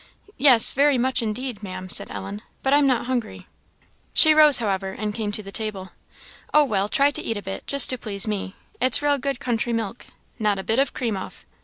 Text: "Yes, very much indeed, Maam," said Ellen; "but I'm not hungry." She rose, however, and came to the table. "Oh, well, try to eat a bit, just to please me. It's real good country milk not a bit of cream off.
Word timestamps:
"Yes, 0.39 0.71
very 0.71 0.97
much 0.97 1.21
indeed, 1.21 1.61
Maam," 1.61 1.87
said 1.87 2.09
Ellen; 2.09 2.41
"but 2.63 2.73
I'm 2.73 2.87
not 2.87 3.05
hungry." 3.05 3.45
She 4.15 4.33
rose, 4.33 4.57
however, 4.57 4.93
and 4.93 5.13
came 5.13 5.31
to 5.33 5.43
the 5.43 5.51
table. 5.51 5.91
"Oh, 6.55 6.63
well, 6.63 6.87
try 6.87 7.11
to 7.11 7.21
eat 7.21 7.37
a 7.37 7.41
bit, 7.43 7.67
just 7.67 7.91
to 7.91 7.99
please 7.99 8.25
me. 8.27 8.55
It's 8.79 9.03
real 9.03 9.19
good 9.19 9.39
country 9.39 9.73
milk 9.73 10.07
not 10.39 10.57
a 10.57 10.63
bit 10.63 10.79
of 10.79 10.95
cream 10.95 11.15
off. 11.15 11.45